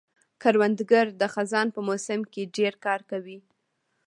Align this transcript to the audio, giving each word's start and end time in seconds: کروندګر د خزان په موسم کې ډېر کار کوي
کروندګر 0.41 1.05
د 1.21 1.23
خزان 1.33 1.67
په 1.75 1.79
موسم 1.87 2.21
کې 2.33 2.51
ډېر 2.57 2.73
کار 2.85 2.99
کوي 3.11 3.39